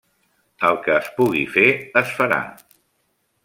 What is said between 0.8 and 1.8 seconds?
que es pugui fer